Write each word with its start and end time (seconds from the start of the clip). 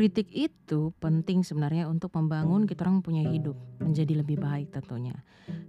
kritik 0.00 0.32
itu 0.32 0.96
penting 0.96 1.44
sebenarnya 1.44 1.84
untuk 1.84 2.16
membangun 2.16 2.64
kita 2.64 2.88
orang 2.88 3.04
punya 3.04 3.20
hidup 3.28 3.52
menjadi 3.84 4.24
lebih 4.24 4.40
baik 4.40 4.72
tentunya. 4.72 5.12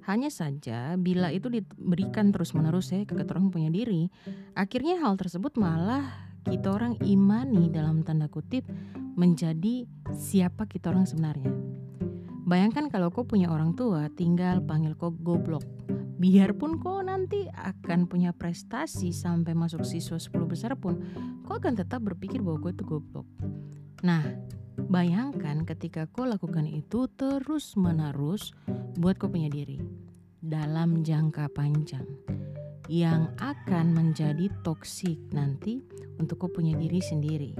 Hanya 0.07 0.31
saja 0.31 0.95
bila 0.95 1.35
itu 1.35 1.51
diberikan 1.51 2.31
terus-menerus 2.31 2.95
ya 2.95 3.03
ke 3.03 3.11
kita 3.11 3.35
orang 3.35 3.51
punya 3.51 3.67
diri, 3.67 4.07
akhirnya 4.55 5.03
hal 5.03 5.19
tersebut 5.19 5.59
malah 5.59 6.31
kita 6.47 6.71
orang 6.71 6.95
imani 7.03 7.67
dalam 7.75 8.07
tanda 8.07 8.31
kutip 8.31 8.63
menjadi 9.19 9.83
siapa 10.15 10.63
kita 10.63 10.95
orang 10.95 11.03
sebenarnya. 11.03 11.51
Bayangkan 12.47 12.87
kalau 12.87 13.11
kau 13.11 13.27
punya 13.27 13.51
orang 13.51 13.75
tua 13.75 14.07
tinggal 14.15 14.63
panggil 14.63 14.95
kau 14.95 15.11
goblok. 15.11 15.67
Biarpun 16.23 16.79
kau 16.79 17.03
nanti 17.03 17.51
akan 17.51 18.07
punya 18.07 18.31
prestasi 18.31 19.11
sampai 19.11 19.59
masuk 19.59 19.83
siswa 19.83 20.15
10 20.15 20.31
besar 20.47 20.79
pun, 20.79 21.03
kau 21.43 21.59
akan 21.59 21.75
tetap 21.75 21.99
berpikir 21.99 22.39
bahwa 22.39 22.63
gue 22.63 22.79
itu 22.79 22.87
goblok. 22.87 23.27
Nah, 24.01 24.25
bayangkan 24.89 25.61
ketika 25.61 26.09
kau 26.09 26.25
lakukan 26.25 26.65
itu 26.65 27.05
terus 27.13 27.77
menerus 27.77 28.49
buat 28.97 29.21
kau 29.21 29.29
punya 29.29 29.45
diri 29.45 29.77
dalam 30.41 31.05
jangka 31.05 31.53
panjang 31.53 32.05
yang 32.89 33.29
akan 33.37 33.93
menjadi 33.93 34.49
toksik 34.65 35.21
nanti 35.37 35.85
untuk 36.17 36.41
kau 36.41 36.49
punya 36.49 36.73
diri 36.73 36.97
sendiri. 36.97 37.53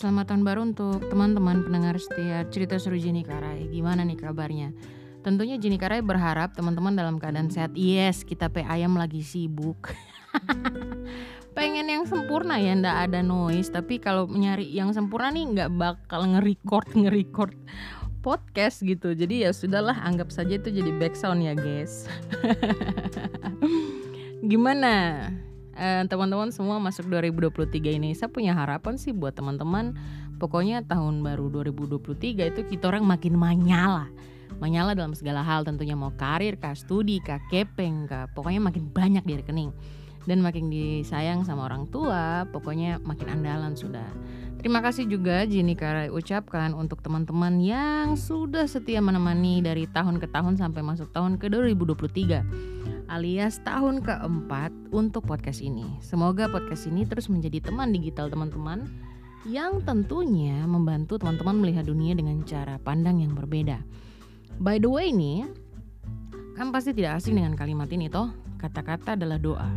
Selamat 0.00 0.32
tahun 0.32 0.42
baru 0.48 0.60
untuk 0.72 1.12
teman-teman 1.12 1.60
pendengar 1.60 2.00
setia 2.00 2.48
cerita 2.48 2.80
seru 2.80 2.96
Jenny 2.96 3.20
Karai. 3.20 3.68
Gimana 3.68 4.00
nih 4.00 4.16
kabarnya? 4.16 4.72
Tentunya 5.20 5.60
Jenny 5.60 5.76
Karai 5.76 6.00
berharap 6.00 6.56
teman-teman 6.56 6.96
dalam 6.96 7.20
keadaan 7.20 7.52
sehat. 7.52 7.76
Yes, 7.76 8.24
kita 8.24 8.48
pe 8.48 8.64
ayam 8.64 8.96
lagi 8.96 9.20
sibuk. 9.20 9.92
Pengen 11.56 11.92
yang 11.92 12.08
sempurna 12.08 12.56
ya, 12.56 12.72
ndak 12.72 13.12
ada 13.12 13.20
noise. 13.20 13.68
Tapi 13.68 14.00
kalau 14.00 14.24
nyari 14.24 14.72
yang 14.72 14.88
sempurna 14.96 15.28
nih 15.36 15.44
nggak 15.52 15.70
bakal 15.76 16.24
nge-record 16.32 16.88
nge-record 16.96 17.52
podcast 18.24 18.80
gitu. 18.80 19.12
Jadi 19.12 19.44
ya 19.44 19.52
sudahlah, 19.52 20.00
anggap 20.00 20.32
saja 20.32 20.56
itu 20.56 20.72
jadi 20.72 20.96
background 20.96 21.44
ya 21.44 21.52
guys. 21.52 22.08
Gimana? 24.48 25.28
Teman 25.74 26.06
teman-teman 26.08 26.50
semua 26.52 26.76
masuk 26.82 27.06
2023 27.08 27.96
ini. 27.96 28.12
Saya 28.14 28.28
punya 28.32 28.52
harapan 28.52 28.98
sih 28.98 29.14
buat 29.14 29.32
teman-teman. 29.32 29.96
Pokoknya 30.40 30.80
tahun 30.84 31.20
baru 31.20 31.52
2023 31.52 32.50
itu 32.50 32.60
kita 32.64 32.88
orang 32.88 33.04
makin 33.04 33.36
menyala 33.36 34.08
menyala 34.60 34.92
dalam 34.92 35.16
segala 35.16 35.40
hal. 35.40 35.64
Tentunya 35.64 35.96
mau 35.96 36.12
karir 36.14 36.60
kah 36.60 36.76
studi 36.76 37.18
kah 37.24 37.40
kepeng 37.48 38.06
kah. 38.06 38.28
Pokoknya 38.36 38.60
makin 38.60 38.90
banyak 38.92 39.24
di 39.24 39.40
rekening. 39.40 39.72
Dan 40.28 40.44
makin 40.44 40.68
disayang 40.68 41.48
sama 41.48 41.64
orang 41.64 41.88
tua 41.88 42.44
pokoknya 42.52 43.00
makin 43.00 43.40
andalan 43.40 43.72
sudah. 43.72 44.04
Terima 44.60 44.84
kasih 44.84 45.08
juga 45.08 45.48
Jini 45.48 45.72
Karai 45.72 46.12
ucapkan 46.12 46.76
untuk 46.76 47.00
teman-teman 47.00 47.56
yang 47.64 48.12
sudah 48.20 48.68
setia 48.68 49.00
menemani 49.00 49.64
dari 49.64 49.88
tahun 49.88 50.20
ke 50.20 50.28
tahun 50.28 50.60
sampai 50.60 50.84
masuk 50.84 51.08
tahun 51.16 51.40
ke 51.40 51.48
2023 51.48 52.79
alias 53.10 53.58
tahun 53.66 54.06
keempat 54.06 54.70
untuk 54.94 55.26
podcast 55.26 55.58
ini. 55.58 55.98
Semoga 55.98 56.46
podcast 56.46 56.86
ini 56.86 57.02
terus 57.02 57.26
menjadi 57.26 57.58
teman 57.58 57.90
digital 57.90 58.30
teman-teman 58.30 58.86
yang 59.50 59.82
tentunya 59.82 60.62
membantu 60.62 61.18
teman-teman 61.18 61.58
melihat 61.58 61.90
dunia 61.90 62.14
dengan 62.14 62.38
cara 62.46 62.78
pandang 62.78 63.18
yang 63.18 63.34
berbeda. 63.34 63.82
By 64.62 64.78
the 64.78 64.86
way 64.86 65.10
nih, 65.10 65.50
kan 66.54 66.70
pasti 66.70 66.94
tidak 66.94 67.18
asing 67.18 67.34
dengan 67.34 67.58
kalimat 67.58 67.90
ini 67.90 68.06
toh, 68.06 68.30
kata-kata 68.62 69.18
adalah 69.18 69.42
doa. 69.42 69.70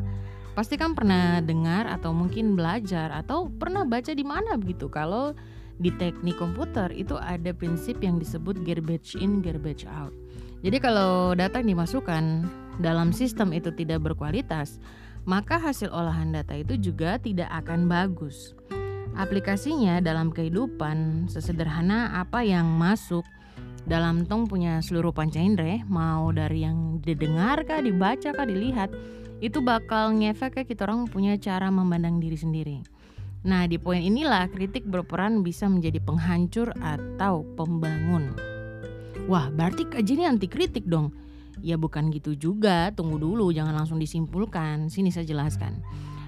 Pasti 0.53 0.77
kan 0.77 0.93
pernah 0.93 1.41
dengar 1.41 1.89
atau 1.89 2.13
mungkin 2.13 2.53
belajar 2.53 3.09
atau 3.09 3.49
pernah 3.49 3.81
baca 3.81 4.13
di 4.13 4.21
mana 4.21 4.53
begitu 4.61 4.85
kalau 4.85 5.33
di 5.81 5.89
teknik 5.97 6.37
komputer 6.37 6.93
itu 6.93 7.17
ada 7.17 7.49
prinsip 7.49 7.97
yang 8.05 8.21
disebut 8.21 8.61
garbage 8.61 9.17
in 9.17 9.41
garbage 9.41 9.89
out. 9.89 10.13
Jadi 10.61 10.77
kalau 10.77 11.33
data 11.33 11.59
yang 11.59 11.75
dimasukkan 11.75 12.45
dalam 12.81 13.13
sistem 13.13 13.53
itu 13.53 13.69
tidak 13.73 14.05
berkualitas, 14.05 14.81
maka 15.27 15.59
hasil 15.59 15.91
olahan 15.93 16.33
data 16.33 16.57
itu 16.57 16.79
juga 16.79 17.21
tidak 17.21 17.51
akan 17.51 17.85
bagus. 17.85 18.57
Aplikasinya 19.13 20.01
dalam 20.01 20.33
kehidupan 20.33 21.29
sesederhana 21.29 22.17
apa 22.17 22.41
yang 22.41 22.65
masuk 22.65 23.21
dalam 23.83 24.23
tong 24.23 24.47
punya 24.47 24.79
seluruh 24.79 25.11
panca 25.11 25.43
indera, 25.43 25.83
mau 25.91 26.31
dari 26.31 26.63
yang 26.63 27.03
didengar 27.03 27.67
kah, 27.67 27.83
dibaca 27.83 28.31
kah, 28.31 28.47
dilihat, 28.47 28.89
itu 29.43 29.59
bakal 29.59 30.15
ngefek 30.15 30.55
ke 30.55 30.71
kita 30.71 30.87
orang 30.87 31.03
punya 31.11 31.35
cara 31.35 31.67
memandang 31.67 32.23
diri 32.23 32.39
sendiri. 32.39 32.77
Nah, 33.43 33.67
di 33.67 33.75
poin 33.75 33.99
inilah 33.99 34.47
kritik 34.47 34.87
berperan 34.87 35.43
bisa 35.43 35.67
menjadi 35.67 35.99
penghancur 35.99 36.71
atau 36.79 37.43
pembangun. 37.59 38.31
Wah, 39.27 39.51
berarti 39.51 39.83
kajian 39.83 40.23
ini 40.23 40.23
anti 40.31 40.47
kritik 40.47 40.87
dong. 40.87 41.11
Ya 41.63 41.79
bukan 41.79 42.11
gitu 42.11 42.35
juga, 42.35 42.91
tunggu 42.91 43.15
dulu, 43.15 43.55
jangan 43.55 43.71
langsung 43.71 43.97
disimpulkan. 43.97 44.91
Sini 44.91 45.15
saya 45.15 45.23
jelaskan. 45.23 45.79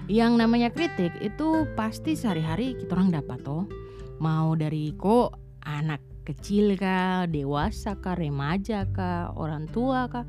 Yang 0.08 0.32
namanya 0.40 0.72
kritik 0.72 1.12
itu 1.20 1.68
pasti 1.76 2.16
sehari-hari 2.16 2.72
kita 2.80 2.96
orang 2.96 3.12
dapat 3.12 3.44
toh. 3.44 3.68
Mau 4.16 4.56
dari 4.56 4.96
kok 4.96 5.36
anak 5.60 6.00
kecil 6.24 6.72
kah, 6.80 7.28
dewasa 7.28 8.00
kah, 8.00 8.16
remaja 8.16 8.88
kah, 8.88 9.36
orang 9.36 9.68
tua 9.68 10.08
kah 10.08 10.24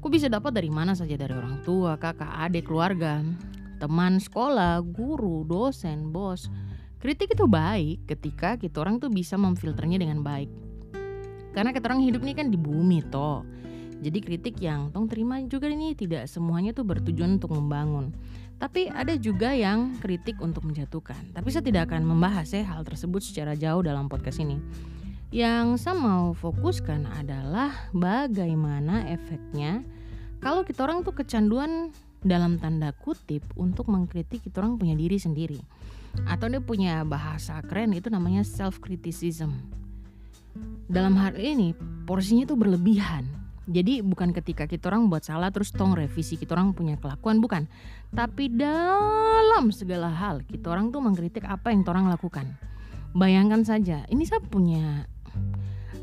Ku 0.00 0.08
bisa 0.08 0.32
dapat 0.32 0.56
dari 0.56 0.72
mana 0.72 0.96
saja 0.96 1.12
dari 1.12 1.36
orang 1.36 1.60
tua, 1.60 2.00
kakak, 2.00 2.48
adik, 2.48 2.72
keluarga, 2.72 3.20
teman 3.76 4.16
sekolah, 4.16 4.80
guru, 4.80 5.44
dosen, 5.44 6.08
bos. 6.08 6.48
Kritik 6.96 7.36
itu 7.36 7.44
baik 7.44 8.08
ketika 8.08 8.56
kita 8.56 8.80
orang 8.80 8.96
tuh 8.96 9.12
bisa 9.12 9.36
memfilternya 9.36 10.00
dengan 10.00 10.24
baik. 10.24 10.48
Karena 11.52 11.76
kita 11.76 11.92
orang 11.92 12.00
hidup 12.00 12.24
ini 12.24 12.32
kan 12.32 12.48
di 12.48 12.56
bumi 12.56 13.04
toh. 13.12 13.44
Jadi 14.00 14.18
kritik 14.24 14.56
yang 14.64 14.88
tong 14.90 15.06
terima 15.06 15.36
juga 15.44 15.68
ini 15.68 15.92
tidak 15.92 16.24
semuanya 16.24 16.72
tuh 16.72 16.88
bertujuan 16.88 17.36
untuk 17.36 17.52
membangun. 17.52 18.16
Tapi 18.60 18.92
ada 18.92 19.16
juga 19.16 19.56
yang 19.56 19.96
kritik 20.00 20.36
untuk 20.40 20.68
menjatuhkan. 20.68 21.32
Tapi 21.32 21.48
saya 21.48 21.64
tidak 21.64 21.88
akan 21.88 22.04
membahas 22.04 22.48
ya 22.52 22.64
hal 22.64 22.84
tersebut 22.84 23.24
secara 23.24 23.56
jauh 23.56 23.80
dalam 23.80 24.08
podcast 24.08 24.40
ini. 24.40 24.60
Yang 25.32 25.80
saya 25.80 25.96
mau 25.96 26.36
fokuskan 26.36 27.08
adalah 27.08 27.88
bagaimana 27.96 29.08
efeknya 29.08 29.80
kalau 30.44 30.60
kita 30.60 30.84
orang 30.84 31.00
tuh 31.00 31.16
kecanduan 31.16 31.88
dalam 32.20 32.60
tanda 32.60 32.92
kutip 32.92 33.40
untuk 33.56 33.88
mengkritik 33.88 34.44
kita 34.44 34.60
orang 34.60 34.76
punya 34.76 34.92
diri 34.92 35.16
sendiri. 35.16 35.60
Atau 36.28 36.52
dia 36.52 36.60
punya 36.60 37.00
bahasa 37.06 37.64
keren 37.64 37.96
itu 37.96 38.12
namanya 38.12 38.44
self 38.44 38.76
criticism. 38.80 39.56
Dalam 40.90 41.16
hal 41.16 41.38
ini 41.40 41.72
porsinya 42.04 42.44
tuh 42.44 42.60
berlebihan. 42.60 43.39
Jadi 43.70 44.02
bukan 44.02 44.34
ketika 44.34 44.66
kita 44.66 44.90
orang 44.90 45.06
buat 45.06 45.22
salah 45.22 45.54
terus 45.54 45.70
tong 45.70 45.94
revisi 45.94 46.34
kita 46.34 46.58
orang 46.58 46.74
punya 46.74 46.98
kelakuan 46.98 47.38
bukan. 47.38 47.70
Tapi 48.10 48.50
dalam 48.50 49.70
segala 49.70 50.10
hal 50.10 50.42
kita 50.42 50.74
orang 50.74 50.90
tuh 50.90 50.98
mengkritik 50.98 51.46
apa 51.46 51.70
yang 51.70 51.86
kita 51.86 51.94
orang 51.94 52.10
lakukan. 52.10 52.46
Bayangkan 53.14 53.62
saja, 53.62 54.02
ini 54.10 54.26
saya 54.26 54.42
punya 54.42 55.06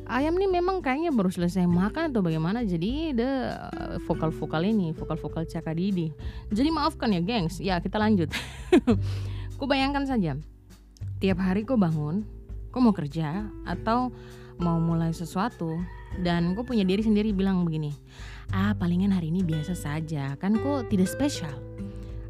ayam 0.07 0.39
nih 0.39 0.47
memang 0.47 0.79
kayaknya 0.79 1.11
baru 1.11 1.27
selesai 1.27 1.67
makan 1.67 2.15
atau 2.15 2.23
bagaimana 2.23 2.63
jadi 2.63 3.11
ada 3.11 3.31
eh, 3.75 3.97
vokal-vokal 4.07 4.63
ini 4.63 4.95
vokal-vokal 4.95 5.43
cakadidi 5.43 6.15
jadi 6.47 6.71
maafkan 6.71 7.11
ya 7.11 7.19
gengs 7.19 7.59
ya 7.59 7.75
kita 7.83 7.99
lanjut 7.99 8.31
ku 9.59 9.67
bayangkan 9.67 10.07
saja 10.07 10.39
tiap 11.19 11.37
hari 11.43 11.67
kau 11.67 11.75
bangun 11.75 12.23
kau 12.71 12.79
mau 12.79 12.95
kerja 12.95 13.51
atau 13.67 14.15
mau 14.57 14.79
mulai 14.79 15.11
sesuatu 15.11 15.75
dan 16.23 16.57
kau 16.57 16.65
punya 16.65 16.87
diri 16.87 17.05
sendiri 17.05 17.29
bilang 17.35 17.61
begini 17.67 17.93
ah 18.55 18.71
palingan 18.77 19.11
hari 19.11 19.33
ini 19.33 19.43
biasa 19.43 19.75
saja 19.75 20.35
kan 20.39 20.55
kok 20.55 20.87
tidak 20.87 21.09
spesial. 21.11 21.51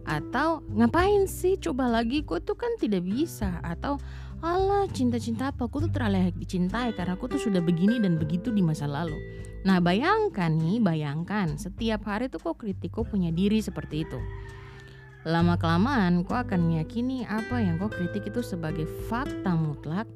Atau 0.07 0.63
ngapain 0.71 1.27
sih 1.27 1.59
coba 1.59 1.91
lagi? 1.91 2.23
Kok 2.23 2.39
tuh 2.47 2.55
kan 2.55 2.71
tidak 2.79 3.03
bisa. 3.03 3.59
Atau 3.59 3.99
Allah 4.39 4.87
cinta-cinta 4.87 5.51
apa? 5.51 5.67
Aku 5.67 5.83
tuh 5.83 5.91
terlalu 5.91 6.31
dicintai 6.39 6.95
karena 6.95 7.19
aku 7.19 7.27
tuh 7.27 7.41
sudah 7.41 7.59
begini 7.59 7.99
dan 7.99 8.15
begitu 8.15 8.47
di 8.55 8.63
masa 8.63 8.87
lalu. 8.87 9.19
Nah 9.67 9.83
bayangkan 9.83 10.55
nih 10.55 10.79
bayangkan 10.79 11.59
setiap 11.59 12.07
hari 12.07 12.31
tuh 12.31 12.39
kok 12.39 12.63
kritik 12.63 12.95
kok 12.95 13.11
punya 13.11 13.35
diri 13.35 13.59
seperti 13.59 14.07
itu. 14.07 14.19
Lama 15.27 15.59
kelamaan 15.59 16.23
kok 16.23 16.47
akan 16.47 16.71
meyakini 16.71 17.27
apa 17.27 17.59
yang 17.59 17.75
kok 17.75 17.91
kritik 17.99 18.31
itu 18.31 18.39
sebagai 18.39 18.87
fakta 19.11 19.59
mutlak 19.59 20.07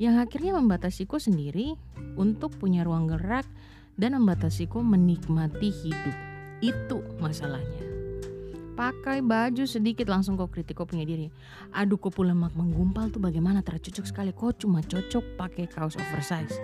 Yang 0.00 0.16
akhirnya 0.24 0.56
membatasi 0.56 1.04
kok 1.04 1.20
sendiri 1.20 1.76
untuk 2.16 2.56
punya 2.56 2.88
ruang 2.88 3.04
gerak 3.04 3.44
dan 4.00 4.16
membatasi 4.16 4.64
kok 4.64 4.80
menikmati 4.80 5.68
hidup. 5.68 6.16
Itu 6.64 7.04
masalahnya. 7.20 7.84
Pakai 8.80 9.20
baju 9.20 9.68
sedikit 9.68 10.08
langsung 10.08 10.40
kau 10.40 10.48
kritik 10.48 10.80
kau 10.80 10.88
punya 10.88 11.04
diri. 11.04 11.28
Aduh 11.76 12.00
kau 12.00 12.08
lemak 12.24 12.56
menggumpal 12.56 13.12
tuh 13.12 13.20
bagaimana? 13.20 13.60
Tercocok 13.60 14.08
sekali. 14.08 14.32
Kau 14.32 14.56
cuma 14.56 14.80
cocok 14.80 15.36
pakai 15.36 15.68
kaos 15.68 16.00
oversize. 16.00 16.56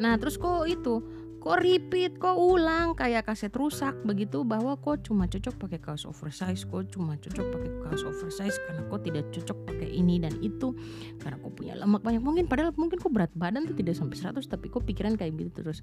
Nah 0.00 0.16
terus 0.16 0.40
kok 0.40 0.64
itu 0.64 1.04
kok 1.48 1.64
repeat 1.64 2.12
kok 2.20 2.36
ulang 2.36 2.92
kayak 2.92 3.24
kaset 3.24 3.48
rusak 3.56 3.96
begitu. 4.04 4.44
Bahwa 4.44 4.76
kok 4.76 5.00
cuma 5.00 5.24
cocok 5.24 5.56
pakai 5.56 5.80
kaos 5.80 6.04
oversize 6.04 6.68
kok 6.68 6.92
cuma 6.92 7.16
cocok 7.16 7.46
pakai 7.48 7.70
kaos 7.88 8.04
oversize 8.04 8.60
karena 8.68 8.84
kok 8.84 9.00
tidak 9.00 9.24
cocok 9.32 9.58
pakai 9.64 9.88
ini 9.88 10.20
dan 10.20 10.36
itu. 10.44 10.76
Karena 11.16 11.40
kok 11.40 11.56
punya 11.56 11.72
lemak 11.72 12.04
banyak. 12.04 12.20
Mungkin 12.20 12.44
padahal 12.52 12.76
mungkin 12.76 13.00
kok 13.00 13.08
berat 13.08 13.32
badan 13.32 13.64
tuh 13.64 13.72
tidak 13.72 13.96
sampai 13.96 14.20
100 14.20 14.44
tapi 14.44 14.68
kok 14.68 14.84
pikiran 14.84 15.16
kayak 15.16 15.40
gitu 15.40 15.64
terus. 15.64 15.80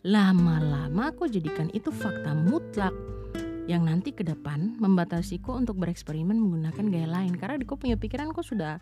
Lama-lama 0.00 1.12
kok 1.12 1.28
jadikan 1.28 1.68
itu 1.76 1.92
fakta 1.92 2.32
mutlak 2.32 2.96
yang 3.66 3.82
nanti 3.82 4.14
ke 4.14 4.22
depan 4.22 4.78
membatasi 4.78 5.42
kok 5.42 5.58
untuk 5.58 5.78
bereksperimen 5.82 6.38
menggunakan 6.38 6.86
gaya 6.86 7.08
lain 7.10 7.34
karena 7.34 7.58
kok 7.62 7.82
punya 7.82 7.98
pikiran 7.98 8.30
kok 8.30 8.46
sudah 8.46 8.78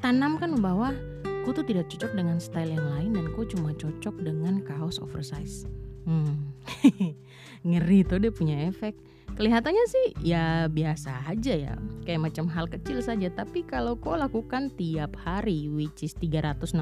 tanamkan 0.00 0.56
bahwa 0.58 0.96
Ku 1.44 1.52
tuh 1.52 1.68
tidak 1.68 1.92
cocok 1.92 2.16
dengan 2.16 2.40
style 2.40 2.72
yang 2.72 2.88
lain 2.88 3.10
dan 3.12 3.28
ku 3.36 3.44
cuma 3.44 3.76
cocok 3.76 4.16
dengan 4.24 4.64
kaos 4.64 4.96
oversize. 4.96 5.68
Hmm. 6.08 6.56
Ngeri 7.68 8.00
tuh 8.08 8.16
dia 8.16 8.32
punya 8.32 8.64
efek. 8.64 8.96
Kelihatannya 9.36 9.84
sih 9.84 10.06
ya 10.24 10.72
biasa 10.72 11.28
aja 11.28 11.52
ya, 11.52 11.74
kayak 12.08 12.32
macam 12.32 12.48
hal 12.48 12.64
kecil 12.64 13.04
saja. 13.04 13.28
Tapi 13.28 13.60
kalau 13.68 13.92
kau 14.00 14.16
lakukan 14.16 14.72
tiap 14.72 15.20
hari, 15.20 15.68
which 15.68 16.00
is 16.00 16.16
365 16.16 16.72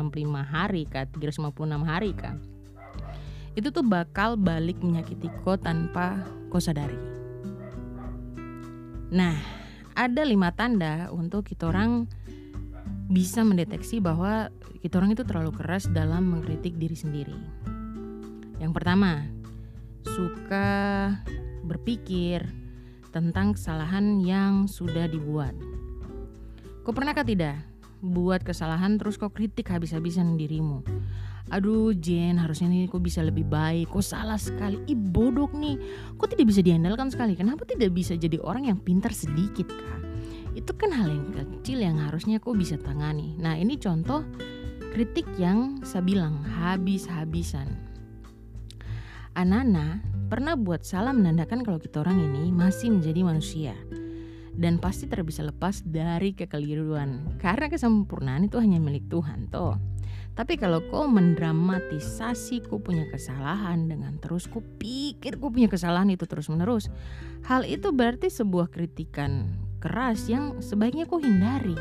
hari 0.47 0.87
kah, 0.87 1.11
356 1.11 1.83
hari 1.83 2.15
kah, 2.15 2.39
itu 3.59 3.67
tuh 3.75 3.83
bakal 3.83 4.39
balik 4.39 4.79
menyakiti 4.79 5.27
kau 5.43 5.59
tanpa 5.59 6.23
kau 6.55 6.63
sadari. 6.63 7.22
Nah, 9.13 9.37
ada 9.93 10.25
lima 10.25 10.57
tanda 10.57 11.13
untuk 11.13 11.45
kita 11.45 11.69
orang 11.69 12.09
bisa 13.13 13.45
mendeteksi 13.45 14.01
bahwa 14.01 14.49
kita 14.81 14.97
orang 14.97 15.13
itu 15.13 15.21
terlalu 15.29 15.53
keras 15.53 15.85
dalam 15.93 16.33
mengkritik 16.33 16.81
diri 16.81 16.97
sendiri. 16.97 17.37
Yang 18.57 18.73
pertama, 18.73 19.29
suka 20.09 20.69
berpikir 21.69 22.49
tentang 23.13 23.53
kesalahan 23.53 24.25
yang 24.25 24.65
sudah 24.65 25.05
dibuat. 25.05 25.53
Kau 26.81 26.97
pernahkah 26.97 27.29
tidak 27.29 27.61
buat 28.01 28.41
kesalahan 28.41 28.97
terus 28.97 29.21
kau 29.21 29.29
kritik 29.29 29.69
habis-habisan 29.69 30.41
dirimu? 30.41 30.81
Aduh 31.53 31.93
Jen 31.93 32.41
harusnya 32.41 32.73
nih 32.73 32.89
kok 32.89 33.05
bisa 33.05 33.21
lebih 33.21 33.45
baik 33.45 33.93
Kok 33.93 34.01
salah 34.01 34.41
sekali 34.41 34.81
Ih 34.89 34.97
bodoh 34.97 35.53
nih 35.53 35.77
Kok 36.17 36.33
tidak 36.33 36.49
bisa 36.49 36.65
diandalkan 36.65 37.13
sekali 37.13 37.37
Kenapa 37.37 37.69
tidak 37.69 37.93
bisa 37.93 38.17
jadi 38.17 38.41
orang 38.41 38.73
yang 38.73 38.81
pintar 38.81 39.13
sedikit 39.13 39.69
kak 39.69 40.03
itu 40.53 40.73
kan 40.77 40.93
hal 40.93 41.09
yang 41.09 41.33
kecil 41.33 41.81
yang 41.81 41.97
harusnya 41.97 42.37
kau 42.37 42.53
bisa 42.53 42.77
tangani. 42.77 43.33
Nah 43.41 43.57
ini 43.57 43.81
contoh 43.81 44.21
kritik 44.93 45.25
yang 45.41 45.81
saya 45.81 46.05
bilang 46.05 46.45
habis-habisan. 46.45 47.73
Anana 49.33 50.05
pernah 50.29 50.61
buat 50.61 50.85
salah 50.85 51.17
menandakan 51.17 51.65
kalau 51.65 51.81
kita 51.81 52.05
orang 52.05 52.21
ini 52.21 52.53
masih 52.53 52.93
menjadi 52.93 53.21
manusia 53.25 53.73
dan 54.53 54.77
pasti 54.77 55.09
tidak 55.09 55.33
bisa 55.33 55.41
lepas 55.41 55.81
dari 55.81 56.37
kekeliruan 56.37 57.41
karena 57.41 57.73
kesempurnaan 57.73 58.45
itu 58.45 58.61
hanya 58.61 58.77
milik 58.77 59.09
Tuhan 59.09 59.49
toh. 59.49 59.81
Tapi 60.33 60.57
kalau 60.57 60.81
kau 60.89 61.05
mendramatisasi 61.13 62.65
kau 62.65 62.81
punya 62.81 63.05
kesalahan 63.13 63.85
dengan 63.85 64.17
terus 64.17 64.49
kau 64.49 64.65
pikir 64.81 65.37
kau 65.37 65.53
punya 65.53 65.69
kesalahan 65.69 66.09
itu 66.09 66.25
terus 66.25 66.49
menerus, 66.49 66.89
hal 67.45 67.69
itu 67.69 67.93
berarti 67.93 68.33
sebuah 68.33 68.73
kritikan 68.73 69.53
keras 69.85 70.33
yang 70.33 70.65
sebaiknya 70.65 71.05
kau 71.05 71.21
hindari. 71.21 71.77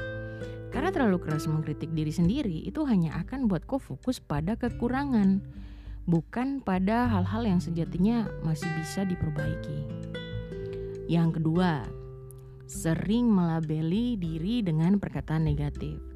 Karena 0.71 0.91
terlalu 0.91 1.23
keras 1.23 1.47
mengkritik 1.47 1.95
diri 1.95 2.11
sendiri 2.11 2.67
itu 2.67 2.83
hanya 2.87 3.15
akan 3.23 3.47
buat 3.47 3.63
kau 3.63 3.79
fokus 3.79 4.19
pada 4.19 4.59
kekurangan, 4.59 5.39
bukan 6.07 6.59
pada 6.59 7.07
hal-hal 7.07 7.47
yang 7.47 7.63
sejatinya 7.63 8.27
masih 8.43 8.67
bisa 8.79 9.07
diperbaiki. 9.07 9.79
Yang 11.07 11.39
kedua, 11.39 11.87
sering 12.67 13.31
melabeli 13.31 14.19
diri 14.19 14.63
dengan 14.63 14.99
perkataan 14.99 15.43
negatif. 15.43 16.10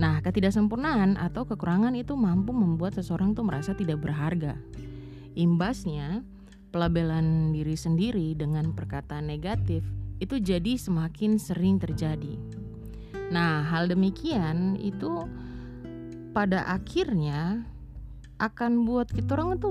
Nah, 0.00 0.24
ketidaksempurnaan 0.24 1.20
atau 1.20 1.44
kekurangan 1.44 1.92
itu 1.92 2.16
mampu 2.16 2.56
membuat 2.56 2.96
seseorang 2.96 3.36
tuh 3.36 3.44
merasa 3.44 3.76
tidak 3.76 4.00
berharga. 4.00 4.56
Imbasnya, 5.36 6.24
pelabelan 6.72 7.52
diri 7.52 7.76
sendiri 7.76 8.32
dengan 8.32 8.72
perkataan 8.72 9.28
negatif 9.28 9.84
itu 10.16 10.40
jadi 10.40 10.80
semakin 10.80 11.36
sering 11.36 11.76
terjadi. 11.76 12.40
Nah, 13.28 13.60
hal 13.68 13.92
demikian 13.92 14.80
itu 14.80 15.28
pada 16.32 16.64
akhirnya 16.64 17.68
akan 18.40 18.88
buat 18.88 19.12
kita 19.12 19.36
orang 19.36 19.60
itu 19.60 19.70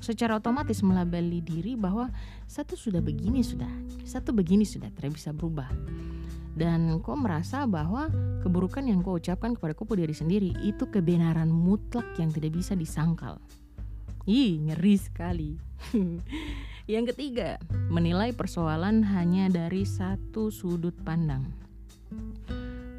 secara 0.00 0.40
otomatis 0.40 0.80
melabeli 0.80 1.44
diri 1.44 1.76
bahwa 1.76 2.08
satu 2.48 2.72
sudah 2.72 3.04
begini 3.04 3.44
sudah, 3.44 3.70
satu 4.08 4.32
begini 4.32 4.64
sudah 4.64 4.88
tidak 4.96 5.20
bisa 5.20 5.36
berubah. 5.36 5.68
Dan 6.56 7.04
kau 7.04 7.20
merasa 7.20 7.68
bahwa 7.68 8.08
keburukan 8.40 8.80
yang 8.88 9.04
kau 9.04 9.20
ucapkan 9.20 9.52
kepada 9.52 9.76
kau 9.76 9.84
diri 9.92 10.16
sendiri 10.16 10.56
itu 10.64 10.88
kebenaran 10.88 11.52
mutlak 11.52 12.16
yang 12.16 12.32
tidak 12.32 12.56
bisa 12.56 12.72
disangkal. 12.72 13.36
Ih, 14.24 14.58
ngeri 14.58 14.96
sekali. 14.96 15.54
Yang 16.86 17.14
ketiga, 17.14 17.58
menilai 17.90 18.30
persoalan 18.30 19.02
hanya 19.10 19.50
dari 19.50 19.82
satu 19.82 20.54
sudut 20.54 20.94
pandang. 21.02 21.50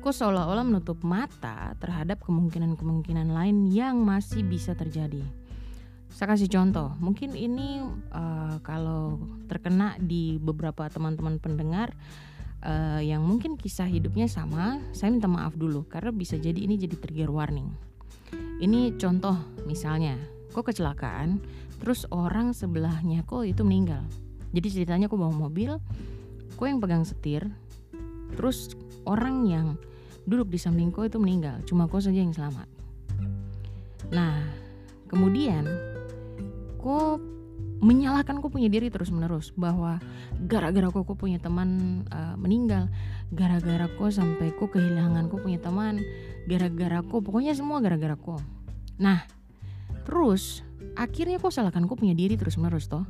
Kok 0.04 0.12
seolah-olah 0.12 0.68
menutup 0.68 1.00
mata 1.08 1.72
terhadap 1.80 2.20
kemungkinan-kemungkinan 2.24 3.32
lain 3.32 3.72
yang 3.72 4.04
masih 4.04 4.44
bisa 4.44 4.76
terjadi. 4.76 5.24
Saya 6.12 6.36
kasih 6.36 6.52
contoh, 6.52 6.96
mungkin 7.00 7.32
ini 7.36 7.84
uh, 8.12 8.60
kalau 8.60 9.24
terkena 9.48 9.96
di 10.00 10.36
beberapa 10.36 10.88
teman-teman 10.92 11.40
pendengar 11.40 11.96
uh, 12.64 13.02
yang 13.04 13.22
mungkin 13.26 13.60
kisah 13.60 13.90
hidupnya 13.90 14.26
sama, 14.26 14.80
saya 14.96 15.14
minta 15.14 15.30
maaf 15.30 15.54
dulu 15.58 15.86
karena 15.90 16.10
bisa 16.14 16.40
jadi 16.40 16.58
ini 16.58 16.80
jadi 16.80 16.96
trigger 16.98 17.30
warning. 17.30 17.70
Ini 18.58 18.98
contoh 18.98 19.38
misalnya, 19.66 20.18
kok 20.54 20.66
kecelakaan, 20.66 21.42
terus 21.78 22.10
orang 22.10 22.54
sebelahnya 22.58 23.22
kok 23.24 23.46
itu 23.46 23.62
meninggal 23.62 24.02
jadi 24.52 24.68
ceritanya 24.74 25.06
aku 25.10 25.18
bawa 25.20 25.34
mobil 25.34 25.78
kok 26.58 26.66
yang 26.66 26.82
pegang 26.82 27.06
setir 27.06 27.46
terus 28.34 28.74
orang 29.06 29.46
yang 29.46 29.68
duduk 30.28 30.52
di 30.52 30.60
samping 30.60 30.90
kok 30.90 31.08
itu 31.08 31.18
meninggal 31.22 31.62
cuma 31.70 31.86
kok 31.86 32.02
saja 32.02 32.18
yang 32.18 32.34
selamat 32.34 32.68
nah 34.10 34.42
kemudian 35.08 35.68
kok 36.82 37.22
menyalahkan 37.88 38.44
kok 38.44 38.52
punya 38.52 38.68
diri 38.68 38.92
terus 38.92 39.08
menerus 39.16 39.56
bahwa 39.56 40.04
gara-gara 40.44 40.92
kok 40.92 41.08
punya 41.16 41.40
teman 41.40 42.04
uh, 42.12 42.36
meninggal 42.36 42.92
gara-gara 43.32 43.88
kok 43.88 44.12
sampai 44.12 44.52
kok 44.52 44.76
kehilangan 44.76 45.32
kok 45.32 45.40
punya 45.40 45.64
teman 45.64 46.04
gara-gara 46.52 47.00
kok 47.00 47.24
pokoknya 47.24 47.56
semua 47.56 47.80
gara-gara 47.80 48.20
kok 48.20 48.44
nah 49.00 49.24
terus 50.04 50.68
akhirnya 51.00 51.40
kok 51.40 51.56
salahkan 51.56 51.88
kok 51.88 51.96
punya 51.96 52.12
diri 52.12 52.36
terus 52.36 52.60
menerus 52.60 52.92
toh 52.92 53.08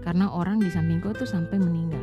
karena 0.00 0.32
orang 0.32 0.60
di 0.60 0.72
samping 0.72 0.98
kau 0.98 1.12
tuh 1.12 1.28
sampai 1.28 1.60
meninggal. 1.60 2.02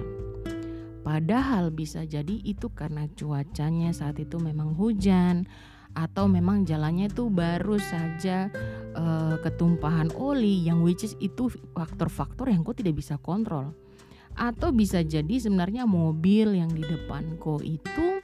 Padahal 1.02 1.72
bisa 1.72 2.04
jadi 2.04 2.44
itu 2.44 2.70
karena 2.72 3.08
cuacanya 3.16 3.96
saat 3.96 4.20
itu 4.20 4.38
memang 4.38 4.76
hujan 4.76 5.48
atau 5.96 6.30
memang 6.30 6.68
jalannya 6.68 7.10
itu 7.10 7.32
baru 7.32 7.80
saja 7.80 8.52
uh, 8.98 9.38
ketumpahan 9.46 10.10
oli 10.18 10.66
yang 10.66 10.82
which 10.82 11.06
is 11.06 11.14
itu 11.22 11.54
faktor-faktor 11.78 12.50
yang 12.50 12.66
kau 12.66 12.74
tidak 12.74 12.98
bisa 12.98 13.16
kontrol 13.22 13.72
atau 14.38 14.70
bisa 14.70 15.02
jadi 15.02 15.38
sebenarnya 15.42 15.86
mobil 15.86 16.58
yang 16.58 16.70
di 16.70 16.82
depan 16.82 17.38
kau 17.38 17.62
itu 17.62 18.22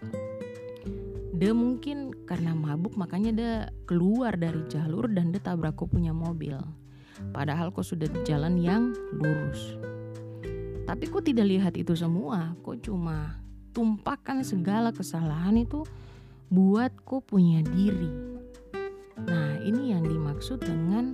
dia 1.33 1.53
mungkin 1.55 2.13
karena 2.25 2.53
mabuk 2.53 2.93
makanya 2.97 3.31
dia 3.33 3.53
keluar 3.85 4.37
dari 4.37 4.61
jalur 4.69 5.09
dan 5.09 5.33
dia 5.33 5.41
tabrak 5.41 5.77
kau 5.77 5.89
punya 5.89 6.13
mobil 6.13 6.57
Padahal 7.31 7.71
kok 7.71 7.85
sudah 7.85 8.09
di 8.09 8.19
jalan 8.25 8.59
yang 8.59 8.91
lurus. 9.15 9.77
Tapi 10.83 11.07
kok 11.07 11.23
tidak 11.23 11.47
lihat 11.47 11.73
itu 11.79 11.95
semua, 11.95 12.57
kok 12.59 12.83
cuma 12.83 13.39
tumpahkan 13.71 14.43
segala 14.43 14.91
kesalahan 14.91 15.55
itu 15.63 15.87
buat 16.51 16.91
kok 17.07 17.23
punya 17.23 17.63
diri. 17.63 18.32
Nah, 19.21 19.61
ini 19.61 19.93
yang 19.93 20.05
dimaksud 20.07 20.63
dengan 20.65 21.13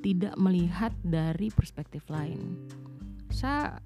tidak 0.00 0.34
melihat 0.40 0.94
dari 1.04 1.52
perspektif 1.52 2.06
lain. 2.08 2.56
Saya 3.28 3.82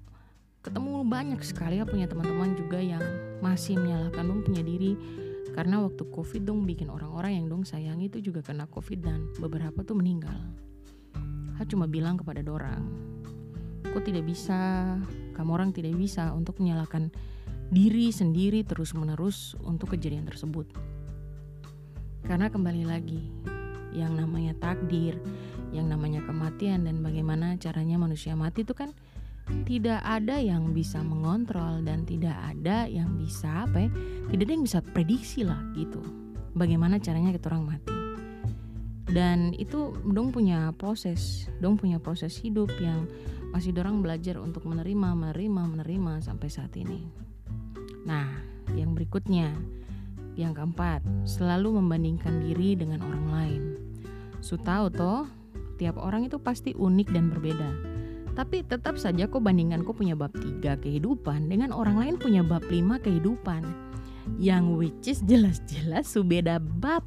ketemu 0.63 1.03
banyak 1.03 1.43
sekali 1.43 1.83
ya 1.83 1.85
punya 1.85 2.07
teman-teman 2.07 2.55
juga 2.55 2.79
yang 2.79 3.03
masih 3.43 3.75
menyalahkan 3.75 4.23
dong 4.23 4.41
punya 4.47 4.63
diri 4.63 4.95
karena 5.51 5.83
waktu 5.83 6.07
covid 6.07 6.47
dong 6.47 6.63
bikin 6.63 6.87
orang-orang 6.87 7.43
yang 7.43 7.45
dong 7.51 7.67
sayang 7.67 7.99
itu 7.99 8.23
juga 8.23 8.39
kena 8.39 8.65
covid 8.71 9.03
dan 9.03 9.27
beberapa 9.37 9.83
tuh 9.83 9.99
meninggal. 9.99 10.33
Aku 11.59 11.77
cuma 11.77 11.85
bilang 11.85 12.17
kepada 12.17 12.41
dorang, 12.41 12.87
kok 13.91 14.01
tidak 14.07 14.25
bisa 14.25 14.95
kamu 15.35 15.49
orang 15.53 15.69
tidak 15.75 15.93
bisa 15.97 16.31
untuk 16.31 16.57
menyalahkan 16.61 17.11
diri 17.73 18.13
sendiri 18.13 18.61
terus-menerus 18.63 19.57
untuk 19.65 19.97
kejadian 19.97 20.29
tersebut. 20.29 20.69
Karena 22.23 22.47
kembali 22.47 22.83
lagi, 22.87 23.19
yang 23.93 24.17
namanya 24.17 24.55
takdir, 24.57 25.19
yang 25.75 25.91
namanya 25.91 26.23
kematian 26.23 26.87
dan 26.87 27.03
bagaimana 27.03 27.59
caranya 27.59 27.99
manusia 27.99 28.33
mati 28.33 28.63
itu 28.63 28.73
kan 28.73 28.95
tidak 29.67 29.99
ada 30.07 30.39
yang 30.39 30.71
bisa 30.71 31.03
mengontrol 31.03 31.83
dan 31.83 32.07
tidak 32.07 32.33
ada 32.47 32.87
yang 32.87 33.19
bisa 33.19 33.67
apa 33.67 33.87
ya, 33.87 33.89
tidak 34.31 34.43
ada 34.47 34.53
yang 34.55 34.65
bisa 34.65 34.79
prediksi 34.81 35.43
lah 35.43 35.59
gitu. 35.75 35.99
Bagaimana 36.55 37.01
caranya 37.01 37.35
kita 37.35 37.51
orang 37.51 37.75
mati. 37.75 37.97
Dan 39.13 39.51
itu 39.59 39.93
dong 40.09 40.31
punya 40.31 40.71
proses, 40.73 41.51
dong 41.59 41.75
punya 41.75 41.99
proses 41.99 42.39
hidup 42.39 42.71
yang 42.79 43.05
masih 43.53 43.69
dorang 43.75 44.01
belajar 44.01 44.41
untuk 44.41 44.65
menerima, 44.65 45.13
menerima, 45.13 45.61
menerima 45.77 46.13
sampai 46.23 46.49
saat 46.49 46.73
ini. 46.79 47.03
Nah, 48.07 48.25
yang 48.73 48.97
berikutnya, 48.97 49.53
yang 50.35 50.57
keempat, 50.57 51.05
selalu 51.25 51.77
membandingkan 51.81 52.41
diri 52.41 52.73
dengan 52.73 53.05
orang 53.05 53.27
lain. 53.29 53.63
Su 54.43 54.59
tahu 54.59 54.91
toh, 54.91 55.29
tiap 55.77 55.95
orang 55.99 56.27
itu 56.27 56.37
pasti 56.41 56.75
unik 56.75 57.07
dan 57.13 57.31
berbeda. 57.31 57.69
Tapi 58.33 58.65
tetap 58.65 58.97
saja 58.97 59.29
kok 59.29 59.45
bandingkan 59.45 59.85
kok 59.85 60.01
punya 60.01 60.17
bab 60.17 60.33
tiga 60.33 60.73
kehidupan 60.81 61.53
dengan 61.53 61.69
orang 61.69 62.01
lain 62.01 62.15
punya 62.17 62.41
bab 62.41 62.65
lima 62.65 62.97
kehidupan. 62.97 63.61
Yang 64.41 64.65
which 64.73 65.05
is 65.05 65.19
jelas-jelas 65.21 66.09
su 66.09 66.25
beda 66.25 66.57
bab. 66.57 67.05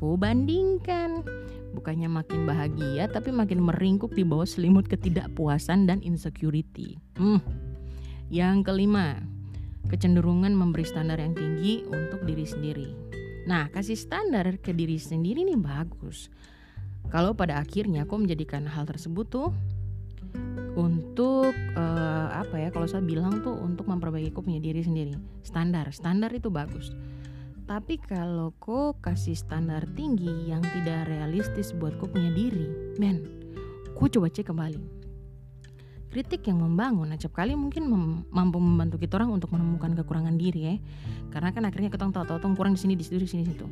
Kok 0.00 0.16
bandingkan. 0.16 1.20
Bukannya 1.76 2.08
makin 2.08 2.48
bahagia 2.48 3.08
tapi 3.08 3.32
makin 3.32 3.64
meringkuk 3.64 4.12
di 4.16 4.24
bawah 4.24 4.48
selimut 4.48 4.88
ketidakpuasan 4.88 5.88
dan 5.88 6.00
insecurity. 6.00 6.96
Hmm. 7.20 7.40
Yang 8.32 8.72
kelima, 8.72 9.20
kecenderungan 9.90 10.54
memberi 10.54 10.86
standar 10.86 11.18
yang 11.18 11.34
tinggi 11.34 11.82
untuk 11.88 12.22
diri 12.22 12.46
sendiri. 12.46 12.88
Nah, 13.46 13.66
kasih 13.74 13.98
standar 13.98 14.46
ke 14.62 14.70
diri 14.70 15.00
sendiri 15.00 15.42
ini 15.42 15.58
bagus. 15.58 16.30
Kalau 17.10 17.34
pada 17.34 17.58
akhirnya 17.58 18.06
kau 18.06 18.20
menjadikan 18.20 18.64
hal 18.70 18.86
tersebut 18.86 19.26
tuh 19.26 19.50
untuk 20.72 21.52
uh, 21.76 22.28
apa 22.32 22.56
ya 22.56 22.68
kalau 22.72 22.88
saya 22.88 23.04
bilang 23.04 23.44
tuh 23.44 23.52
untuk 23.52 23.84
memperbaiki 23.84 24.32
kau 24.32 24.40
punya 24.40 24.62
diri 24.62 24.80
sendiri 24.80 25.12
standar 25.44 25.92
standar 25.92 26.32
itu 26.32 26.48
bagus 26.48 26.96
tapi 27.68 28.00
kalau 28.00 28.56
kau 28.56 28.96
kasih 29.04 29.36
standar 29.36 29.84
tinggi 29.92 30.48
yang 30.48 30.64
tidak 30.72 31.08
realistis 31.08 31.76
buat 31.76 31.92
kau 32.00 32.08
punya 32.08 32.32
diri 32.32 32.96
men 32.96 33.20
kau 33.92 34.08
coba 34.08 34.32
cek 34.32 34.48
kembali 34.48 35.01
kritik 36.12 36.44
yang 36.44 36.60
membangun. 36.60 37.08
Acap 37.16 37.32
kali 37.32 37.56
mungkin 37.56 37.88
mem 37.88 38.04
mampu 38.28 38.60
membantu 38.60 39.00
kita 39.00 39.16
orang 39.16 39.32
untuk 39.32 39.48
menemukan 39.56 39.96
kekurangan 39.96 40.36
diri 40.36 40.60
ya. 40.68 40.76
Karena 41.32 41.56
kan 41.56 41.64
akhirnya 41.64 41.88
kita 41.88 42.12
tahu-tahu 42.12 42.52
kurang 42.52 42.76
di 42.76 42.80
sini 42.84 42.94
di 42.94 43.02
situ 43.02 43.16
di 43.16 43.24
sini 43.24 43.48
situ. 43.48 43.64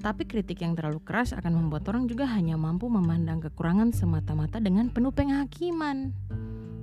Tapi 0.00 0.28
kritik 0.28 0.60
yang 0.60 0.76
terlalu 0.76 1.00
keras 1.00 1.32
akan 1.32 1.56
membuat 1.56 1.88
orang 1.88 2.08
juga 2.08 2.28
hanya 2.28 2.56
mampu 2.60 2.88
memandang 2.88 3.40
kekurangan 3.40 3.92
semata-mata 3.96 4.60
dengan 4.60 4.92
penuh 4.92 5.12
penghakiman. 5.12 6.12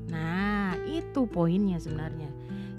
Nah 0.10 0.74
itu 0.90 1.30
poinnya 1.30 1.78
sebenarnya. 1.78 2.30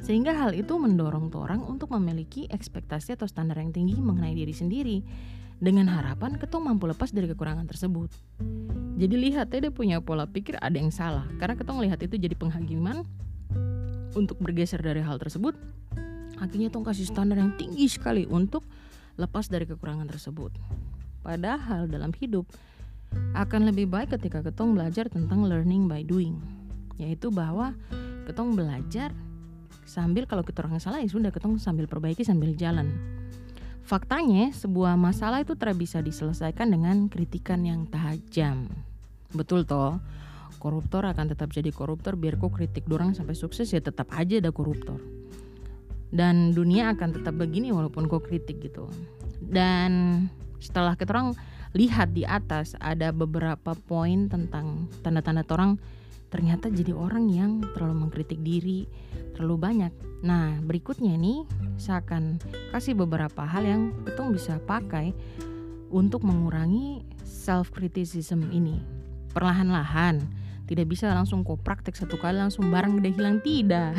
Sehingga 0.03 0.35
hal 0.35 0.55
itu 0.55 0.79
mendorong 0.79 1.31
orang 1.35 1.63
untuk 1.67 1.91
memiliki 1.95 2.47
ekspektasi 2.51 3.19
atau 3.19 3.27
standar 3.27 3.59
yang 3.59 3.75
tinggi 3.75 3.99
mengenai 3.99 4.35
diri 4.35 4.55
sendiri 4.55 4.99
dengan 5.59 5.91
harapan 5.91 6.39
ketong 6.39 6.71
mampu 6.71 6.87
lepas 6.87 7.11
dari 7.11 7.27
kekurangan 7.27 7.67
tersebut. 7.67 8.11
Jadi 8.99 9.15
lihat 9.15 9.51
ya 9.55 9.59
dia 9.63 9.73
punya 9.75 10.03
pola 10.03 10.27
pikir 10.27 10.59
ada 10.59 10.75
yang 10.75 10.91
salah. 10.91 11.27
Karena 11.39 11.55
kita 11.59 11.71
ngelihat 11.71 11.99
itu 12.03 12.15
jadi 12.19 12.35
penghakiman 12.35 13.07
untuk 14.15 14.39
bergeser 14.39 14.83
dari 14.83 15.03
hal 15.03 15.19
tersebut. 15.19 15.55
Akhirnya 16.39 16.71
tong 16.71 16.87
kasih 16.87 17.07
standar 17.07 17.39
yang 17.39 17.55
tinggi 17.59 17.87
sekali 17.91 18.27
untuk 18.27 18.63
lepas 19.19 19.51
dari 19.51 19.67
kekurangan 19.67 20.07
tersebut. 20.07 20.55
Padahal 21.27 21.91
dalam 21.91 22.15
hidup 22.15 22.47
akan 23.35 23.71
lebih 23.71 23.91
baik 23.91 24.15
ketika 24.15 24.47
ketong 24.47 24.79
belajar 24.79 25.11
tentang 25.11 25.43
learning 25.47 25.91
by 25.91 26.07
doing. 26.07 26.39
Yaitu 26.99 27.35
bahwa 27.35 27.75
ketong 28.31 28.55
belajar 28.55 29.11
sambil 29.89 30.29
kalau 30.29 30.45
kita 30.45 30.63
orang 30.63 30.79
salah 30.79 31.03
ya 31.03 31.09
sudah 31.09 31.33
ketong 31.33 31.57
sambil 31.57 31.89
perbaiki 31.89 32.21
sambil 32.21 32.53
jalan 32.53 33.18
Faktanya, 33.89 34.53
sebuah 34.53 35.01
masalah 35.01 35.41
itu 35.41 35.57
tidak 35.57 35.81
bisa 35.81 36.05
diselesaikan 36.05 36.69
dengan 36.69 37.09
kritikan 37.09 37.65
yang 37.65 37.89
tajam. 37.89 38.69
Betul 39.33 39.65
toh? 39.65 39.97
Koruptor 40.61 41.09
akan 41.09 41.33
tetap 41.33 41.49
jadi 41.49 41.73
koruptor 41.73 42.13
biar 42.13 42.37
kok 42.37 42.53
kritik 42.53 42.85
dorang 42.85 43.17
sampai 43.17 43.33
sukses 43.33 43.65
ya 43.73 43.81
tetap 43.81 44.13
aja 44.13 44.45
ada 44.45 44.53
koruptor. 44.53 45.01
Dan 46.13 46.53
dunia 46.53 46.93
akan 46.93 47.17
tetap 47.17 47.41
begini 47.41 47.73
walaupun 47.73 48.13
kok 48.13 48.29
kritik 48.29 48.61
gitu. 48.61 48.93
Dan 49.41 50.21
setelah 50.61 50.93
kita 50.93 51.17
orang 51.17 51.33
lihat 51.73 52.13
di 52.13 52.29
atas 52.29 52.77
ada 52.85 53.09
beberapa 53.09 53.73
poin 53.73 54.29
tentang 54.29 54.85
tanda-tanda 55.01 55.49
orang 55.49 55.81
ternyata 56.29 56.69
jadi 56.69 56.93
orang 56.93 57.33
yang 57.33 57.65
terlalu 57.73 58.07
mengkritik 58.09 58.41
diri 58.45 58.85
terlalu 59.39 59.57
banyak. 59.71 59.93
Nah, 60.27 60.59
berikutnya 60.67 61.15
nih 61.15 61.47
saya 61.79 62.03
akan 62.03 62.43
kasih 62.75 62.99
beberapa 62.99 63.47
hal 63.47 63.63
yang 63.63 63.83
kita 64.03 64.27
bisa 64.35 64.55
pakai 64.67 65.15
untuk 65.95 66.27
mengurangi 66.27 67.07
self 67.23 67.71
criticism 67.71 68.51
ini. 68.51 68.83
Perlahan-lahan 69.31 70.21
tidak 70.69 70.91
bisa 70.91 71.09
langsung 71.15 71.47
kok 71.47 71.65
praktek 71.65 71.97
satu 71.97 72.21
kali 72.21 72.37
langsung 72.37 72.69
barang 72.69 72.99
udah 73.01 73.13
hilang 73.15 73.39
tidak. 73.41 73.97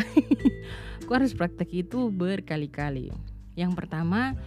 Kau 1.10 1.18
harus 1.18 1.34
praktek 1.34 1.88
itu 1.88 2.14
berkali-kali. 2.14 3.10
Yang 3.58 3.72
pertama 3.74 4.38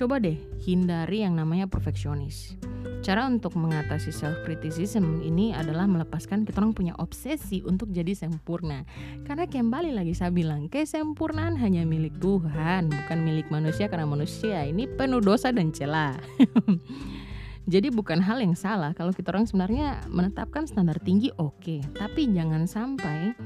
coba 0.00 0.16
deh 0.16 0.40
hindari 0.64 1.20
yang 1.20 1.36
namanya 1.36 1.68
perfeksionis. 1.68 2.56
Cara 3.04 3.28
untuk 3.28 3.52
mengatasi 3.52 4.08
self 4.08 4.40
criticism 4.48 5.20
ini 5.20 5.52
adalah 5.52 5.84
melepaskan 5.84 6.48
kita 6.48 6.64
orang 6.64 6.72
punya 6.72 6.96
obsesi 6.96 7.60
untuk 7.68 7.92
jadi 7.92 8.16
sempurna. 8.16 8.88
Karena 9.28 9.44
kembali 9.44 9.92
lagi 9.92 10.16
saya 10.16 10.32
bilang 10.32 10.72
kesempurnaan 10.72 11.60
hanya 11.60 11.84
milik 11.84 12.16
Tuhan 12.16 12.88
bukan 12.88 13.18
milik 13.20 13.52
manusia. 13.52 13.92
Karena 13.92 14.08
manusia 14.08 14.64
ini 14.64 14.88
penuh 14.88 15.20
dosa 15.20 15.52
dan 15.52 15.68
celah. 15.68 16.16
Jadi 17.68 17.92
bukan 17.92 18.24
hal 18.24 18.40
yang 18.40 18.56
salah 18.56 18.96
kalau 18.96 19.12
kita 19.12 19.36
orang 19.36 19.44
sebenarnya 19.44 20.00
menetapkan 20.08 20.64
standar 20.64 20.96
tinggi 20.96 21.28
oke, 21.36 21.60
okay. 21.60 21.78
tapi 21.92 22.26
jangan 22.32 22.64
sampai 22.64 23.36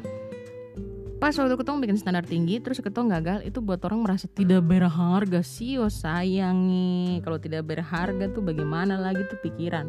pas 1.24 1.32
waktu 1.40 1.56
ketong 1.56 1.80
bikin 1.80 1.96
standar 1.96 2.20
tinggi 2.20 2.60
terus 2.60 2.84
ketong 2.84 3.08
gagal 3.08 3.40
itu 3.48 3.64
buat 3.64 3.80
orang 3.88 4.04
merasa 4.04 4.28
tidak 4.28 4.60
berharga 4.60 5.40
sih 5.40 5.80
oh 5.80 5.88
sayangi 5.88 7.24
kalau 7.24 7.40
tidak 7.40 7.64
berharga 7.64 8.28
tuh 8.28 8.44
bagaimana 8.44 9.00
lagi 9.00 9.24
tuh 9.32 9.40
pikiran 9.40 9.88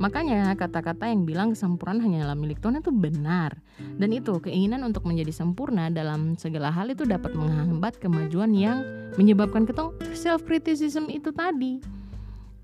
makanya 0.00 0.48
kata-kata 0.56 1.12
yang 1.12 1.28
bilang 1.28 1.52
kesempurnaan 1.52 2.00
hanyalah 2.00 2.32
milik 2.32 2.56
Tuhan 2.64 2.80
itu 2.80 2.88
benar 2.88 3.60
dan 4.00 4.16
itu 4.16 4.32
keinginan 4.40 4.80
untuk 4.88 5.04
menjadi 5.04 5.44
sempurna 5.44 5.92
dalam 5.92 6.40
segala 6.40 6.72
hal 6.72 6.88
itu 6.88 7.04
dapat 7.04 7.36
menghambat 7.36 8.00
kemajuan 8.00 8.56
yang 8.56 8.80
menyebabkan 9.20 9.68
ketong 9.68 9.92
self 10.16 10.40
criticism 10.48 11.12
itu 11.12 11.36
tadi 11.36 11.84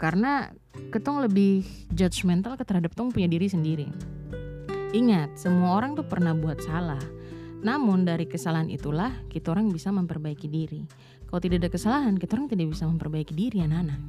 karena 0.01 0.49
ketong 0.97 1.21
lebih 1.29 1.61
judgmental 1.93 2.57
terhadap 2.57 2.97
tong 2.97 3.11
punya 3.11 3.27
diri 3.27 3.51
sendiri. 3.51 3.91
Ingat, 4.95 5.37
semua 5.37 5.75
orang 5.77 5.99
tuh 5.99 6.07
pernah 6.07 6.33
buat 6.33 6.63
salah. 6.65 7.18
Namun 7.65 8.07
dari 8.07 8.25
kesalahan 8.25 8.71
itulah 8.71 9.11
kita 9.27 9.51
orang 9.55 9.71
bisa 9.73 9.91
memperbaiki 9.91 10.47
diri. 10.47 10.83
Kalau 11.29 11.41
tidak 11.43 11.67
ada 11.67 11.71
kesalahan, 11.75 12.15
kita 12.17 12.39
orang 12.39 12.49
tidak 12.49 12.67
bisa 12.73 12.85
memperbaiki 12.89 13.35
diri 13.37 13.61
anak-anak. 13.61 14.01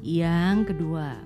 Yang 0.00 0.58
kedua, 0.72 1.18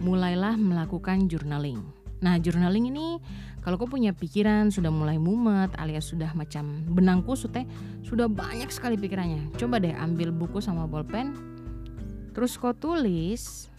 mulailah 0.00 0.54
melakukan 0.56 1.26
journaling. 1.26 1.82
Nah, 2.22 2.40
journaling 2.40 2.88
ini 2.88 3.20
kalau 3.60 3.80
kau 3.80 3.88
punya 3.88 4.14
pikiran 4.14 4.72
sudah 4.72 4.88
mulai 4.88 5.20
mumet 5.20 5.72
alias 5.76 6.08
sudah 6.08 6.32
macam 6.32 6.84
benang 6.88 7.24
kusut 7.24 7.52
teh, 7.52 7.66
sudah 8.06 8.30
banyak 8.30 8.70
sekali 8.70 8.94
pikirannya. 8.96 9.52
Coba 9.56 9.80
deh 9.82 9.92
ambil 9.92 10.32
buku 10.32 10.60
sama 10.62 10.88
bolpen, 10.88 11.54
Terus 12.34 12.58
kau 12.58 12.74
tulis 12.74 13.70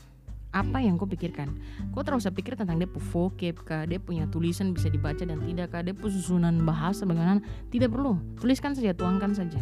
apa 0.56 0.80
yang 0.80 0.96
kau 0.96 1.04
pikirkan. 1.04 1.52
Kau 1.92 2.02
terus 2.08 2.24
usah 2.24 2.32
pikir 2.32 2.56
tentang 2.56 2.80
dia 2.80 2.88
vocab 2.88 3.56
kah, 3.68 3.84
dia 3.84 4.00
punya 4.00 4.24
tulisan 4.32 4.72
bisa 4.72 4.88
dibaca 4.88 5.20
dan 5.20 5.44
tidak 5.44 5.76
kah, 5.76 5.84
dia 5.84 5.92
susunan 5.92 6.64
bahasa 6.64 7.04
bagaimana. 7.04 7.44
Tidak 7.68 7.92
perlu, 7.92 8.16
tuliskan 8.40 8.72
saja, 8.72 8.96
tuangkan 8.96 9.36
saja. 9.36 9.60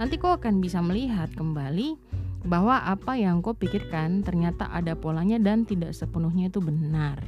Nanti 0.00 0.16
kau 0.16 0.32
akan 0.32 0.64
bisa 0.64 0.80
melihat 0.80 1.28
kembali 1.36 2.00
bahwa 2.48 2.80
apa 2.88 3.20
yang 3.20 3.44
kau 3.44 3.52
pikirkan 3.52 4.24
ternyata 4.24 4.72
ada 4.72 4.96
polanya 4.96 5.36
dan 5.36 5.68
tidak 5.68 5.92
sepenuhnya 5.92 6.48
itu 6.48 6.64
benar. 6.64 7.20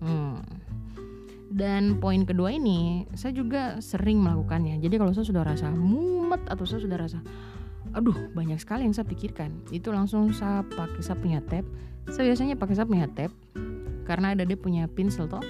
Hmm. 0.00 0.40
Dan 1.54 2.00
poin 2.00 2.24
kedua 2.24 2.50
ini, 2.50 3.04
saya 3.14 3.36
juga 3.36 3.78
sering 3.78 4.24
melakukannya. 4.24 4.80
Jadi 4.80 4.96
kalau 4.96 5.12
saya 5.12 5.28
sudah 5.28 5.44
rasa 5.44 5.68
mumet 5.70 6.40
atau 6.48 6.64
saya 6.64 6.80
sudah 6.80 6.98
rasa 6.98 7.20
aduh 7.94 8.34
banyak 8.34 8.58
sekali 8.58 8.82
yang 8.82 8.92
saya 8.92 9.06
pikirkan 9.06 9.54
itu 9.70 9.94
langsung 9.94 10.34
saya 10.34 10.66
pakai 10.66 11.00
saya 11.00 11.16
punya 11.16 11.38
tab 11.46 11.62
saya 12.08 12.32
biasanya 12.32 12.56
pakai 12.60 12.74
saya 12.76 12.86
punya 12.88 13.08
tab 13.08 13.32
karena 14.04 14.36
ada 14.36 14.44
dia 14.44 14.58
punya 14.60 14.84
pinsel 14.86 15.26
toh. 15.26 15.42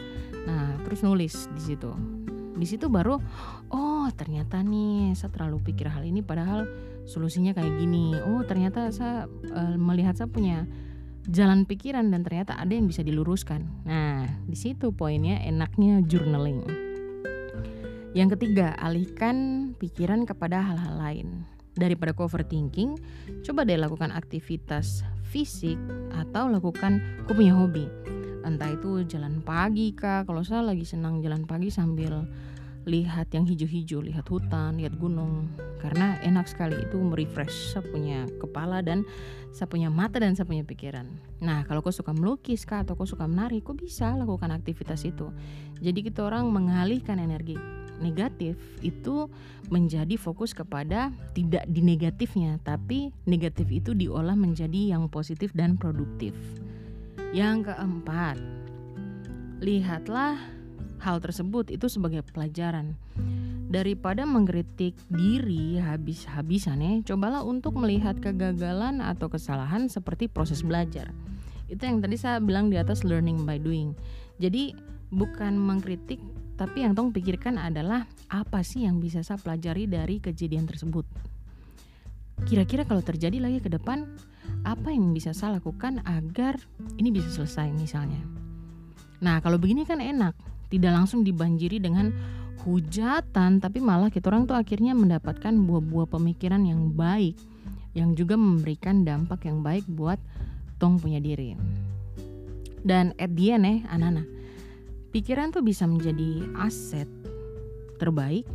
Nah 0.47 0.79
terus 0.87 1.03
nulis 1.03 1.51
di 1.53 1.63
situ. 1.63 1.91
Di 2.55 2.67
situ 2.71 2.87
baru 2.87 3.19
oh 3.75 4.07
ternyata 4.15 4.63
nih 4.63 5.19
saya 5.19 5.35
terlalu 5.35 5.61
pikir 5.73 5.91
hal 5.91 6.07
ini 6.07 6.23
padahal 6.23 6.67
solusinya 7.05 7.53
kayak 7.53 7.75
gini. 7.83 8.15
Oh 8.31 8.47
ternyata 8.47 8.89
saya 8.95 9.27
uh, 9.29 9.77
melihat 9.77 10.15
saya 10.15 10.31
punya 10.31 10.65
jalan 11.27 11.65
pikiran 11.65 12.13
dan 12.13 12.23
ternyata 12.23 12.55
ada 12.55 12.71
yang 12.71 12.87
bisa 12.87 13.03
diluruskan. 13.03 13.67
Nah 13.85 14.31
di 14.47 14.57
situ 14.57 14.95
poinnya 14.95 15.43
enaknya 15.43 16.01
journaling. 16.07 16.63
Yang 18.15 18.39
ketiga 18.39 18.79
alihkan 18.79 19.71
pikiran 19.75 20.23
kepada 20.23 20.63
hal-hal 20.63 20.95
lain. 20.95 21.29
Daripada 21.75 22.15
overthinking, 22.15 22.95
coba 23.43 23.67
deh 23.67 23.75
lakukan 23.75 24.15
aktivitas 24.15 25.03
fisik 25.35 25.75
atau 26.15 26.47
lakukan 26.47 27.03
aku 27.27 27.35
punya 27.35 27.59
hobi. 27.59 27.91
Entah 28.47 28.71
itu 28.71 29.03
jalan 29.03 29.43
pagi 29.43 29.91
kah, 29.91 30.23
kalau 30.23 30.47
saya 30.47 30.63
lagi 30.63 30.87
senang 30.87 31.19
jalan 31.19 31.43
pagi 31.43 31.75
sambil 31.75 32.23
lihat 32.87 33.35
yang 33.35 33.43
hijau-hijau, 33.43 33.99
lihat 34.05 34.31
hutan, 34.31 34.79
lihat 34.79 34.95
gunung. 34.95 35.51
Karena 35.83 36.23
enak 36.23 36.47
sekali 36.47 36.79
itu 36.79 37.03
merefresh 37.03 37.75
saya 37.75 37.83
punya 37.83 38.31
kepala 38.39 38.79
dan 38.85 39.03
saya 39.51 39.67
punya 39.67 39.91
mata 39.91 40.23
dan 40.23 40.39
saya 40.39 40.47
punya 40.47 40.63
pikiran. 40.63 41.11
Nah, 41.43 41.67
kalau 41.67 41.83
kau 41.83 41.91
suka 41.91 42.15
melukis 42.15 42.63
kah 42.63 42.87
atau 42.87 42.95
kau 42.95 43.09
suka 43.09 43.27
menari, 43.27 43.59
kau 43.59 43.75
bisa 43.75 44.15
lakukan 44.15 44.55
aktivitas 44.55 45.03
itu. 45.03 45.35
Jadi 45.83 46.07
kita 46.07 46.23
orang 46.23 46.47
mengalihkan 46.53 47.19
energi 47.19 47.59
negatif 48.03 48.59
itu 48.83 49.31
menjadi 49.71 50.15
fokus 50.19 50.53
kepada 50.53 51.15
tidak 51.33 51.65
di 51.71 51.81
negatifnya, 51.81 52.59
tapi 52.63 53.15
negatif 53.25 53.71
itu 53.71 53.95
diolah 53.95 54.35
menjadi 54.35 54.97
yang 54.97 55.07
positif 55.11 55.55
dan 55.55 55.79
produktif. 55.79 56.35
Yang 57.35 57.75
keempat, 57.75 58.39
lihatlah 59.59 60.39
hal 61.03 61.21
tersebut 61.21 61.69
itu 61.75 61.87
sebagai 61.91 62.25
pelajaran. 62.25 62.97
Daripada 63.75 64.23
mengkritik 64.23 64.95
diri 65.11 65.83
habis-habisan 65.83 66.79
ya, 66.79 66.93
cobalah 67.13 67.43
untuk 67.43 67.75
melihat 67.75 68.15
kegagalan 68.23 69.03
atau 69.03 69.27
kesalahan 69.27 69.91
seperti 69.91 70.31
proses 70.31 70.63
belajar. 70.63 71.11
Itu 71.67 71.83
yang 71.83 71.99
tadi 71.99 72.15
saya 72.15 72.39
bilang 72.39 72.71
di 72.71 72.79
atas 72.79 73.03
learning 73.03 73.43
by 73.43 73.59
doing. 73.59 73.99
Jadi 74.39 74.79
bukan 75.11 75.59
mengkritik 75.59 76.23
tapi 76.55 76.87
yang 76.87 76.95
tong 76.95 77.11
pikirkan 77.11 77.59
adalah 77.59 78.07
apa 78.31 78.63
sih 78.63 78.87
yang 78.87 79.03
bisa 79.03 79.27
saya 79.27 79.39
pelajari 79.39 79.91
dari 79.91 80.23
kejadian 80.23 80.71
tersebut. 80.71 81.07
Kira-kira 82.47 82.87
kalau 82.87 83.03
terjadi 83.03 83.39
lagi 83.39 83.59
ke 83.63 83.71
depan, 83.71 84.07
apa 84.67 84.91
yang 84.91 85.15
bisa 85.15 85.35
saya 85.35 85.59
lakukan 85.59 86.03
agar 86.07 86.59
ini 86.99 87.11
bisa 87.11 87.31
selesai 87.31 87.71
misalnya. 87.75 88.21
Nah 89.23 89.39
kalau 89.43 89.59
begini 89.59 89.87
kan 89.87 89.99
enak, 90.03 90.35
tidak 90.71 90.93
langsung 90.95 91.23
dibanjiri 91.23 91.79
dengan 91.79 92.11
hujatan, 92.65 93.61
tapi 93.61 93.79
malah 93.79 94.09
kita 94.09 94.33
orang 94.33 94.49
tuh 94.49 94.57
akhirnya 94.57 94.97
mendapatkan 94.97 95.53
buah-buah 95.53 96.09
pemikiran 96.09 96.65
yang 96.65 96.91
baik, 96.95 97.37
yang 97.93 98.17
juga 98.17 98.35
memberikan 98.35 99.05
dampak 99.05 99.47
yang 99.47 99.61
baik 99.61 99.85
buat 99.87 100.19
tong 100.81 100.99
punya 100.99 101.21
diri. 101.21 101.55
Dan 102.85 103.17
at 103.17 103.33
the 103.33 103.57
end 103.57 103.65
eh, 103.65 103.79
anak-anak, 103.89 104.27
Pikiran 105.15 105.55
tuh 105.55 105.63
bisa 105.63 105.87
menjadi 105.87 106.43
aset 106.59 107.07
terbaik 108.03 108.51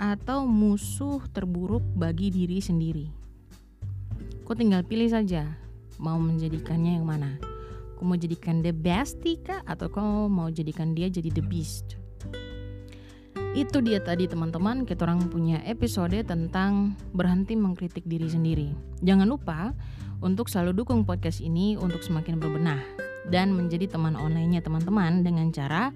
atau 0.00 0.48
musuh 0.48 1.20
terburuk 1.28 1.84
bagi 1.92 2.32
diri 2.32 2.56
sendiri. 2.56 3.04
Kau 4.48 4.56
tinggal 4.56 4.80
pilih 4.80 5.12
saja 5.12 5.44
mau 6.00 6.16
menjadikannya 6.16 6.96
yang 6.96 7.04
mana. 7.04 7.36
Kau 8.00 8.08
mau 8.08 8.16
jadikan 8.16 8.64
the 8.64 8.72
best 8.72 9.20
kah 9.44 9.60
atau 9.68 9.92
kau 9.92 10.24
mau 10.32 10.48
jadikan 10.48 10.96
dia 10.96 11.12
jadi 11.12 11.28
the 11.36 11.44
beast? 11.44 12.00
Itu 13.52 13.84
dia 13.84 14.00
tadi 14.00 14.24
teman-teman, 14.24 14.88
kita 14.88 15.04
orang 15.04 15.28
punya 15.28 15.60
episode 15.68 16.16
tentang 16.24 16.96
berhenti 17.12 17.60
mengkritik 17.60 18.08
diri 18.08 18.24
sendiri. 18.24 18.72
Jangan 19.04 19.28
lupa 19.28 19.76
untuk 20.24 20.48
selalu 20.48 20.80
dukung 20.80 21.04
podcast 21.04 21.44
ini 21.44 21.76
untuk 21.76 22.00
semakin 22.00 22.40
berbenah 22.40 23.07
dan 23.28 23.52
menjadi 23.52 23.88
teman 23.88 24.16
online-nya 24.16 24.64
teman-teman 24.64 25.24
dengan 25.24 25.52
cara 25.52 25.92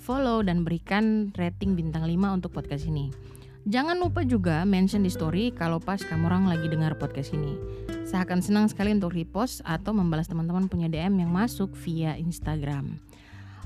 follow 0.00 0.40
dan 0.40 0.64
berikan 0.64 1.28
rating 1.36 1.76
bintang 1.76 2.08
5 2.08 2.36
untuk 2.40 2.50
podcast 2.56 2.88
ini. 2.88 3.12
Jangan 3.68 4.00
lupa 4.00 4.24
juga 4.24 4.64
mention 4.64 5.04
di 5.04 5.12
story 5.12 5.52
kalau 5.52 5.76
pas 5.76 6.00
kamu 6.00 6.32
orang 6.32 6.48
lagi 6.48 6.64
dengar 6.72 6.96
podcast 6.96 7.36
ini. 7.36 7.60
Saya 8.08 8.24
akan 8.24 8.40
senang 8.40 8.66
sekali 8.72 8.96
untuk 8.96 9.12
repost 9.12 9.60
atau 9.68 9.92
membalas 9.92 10.26
teman-teman 10.32 10.64
punya 10.66 10.88
DM 10.88 11.20
yang 11.20 11.30
masuk 11.30 11.68
via 11.84 12.16
Instagram. 12.16 12.96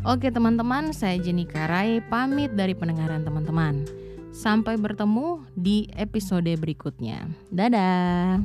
Oke 0.02 0.34
teman-teman, 0.34 0.90
saya 0.90 1.14
Jenny 1.22 1.46
Karai 1.46 2.02
pamit 2.10 2.50
dari 2.58 2.74
pendengaran 2.74 3.22
teman-teman. 3.22 3.86
Sampai 4.34 4.74
bertemu 4.74 5.46
di 5.54 5.86
episode 5.94 6.50
berikutnya. 6.58 7.30
Dadah. 7.54 8.42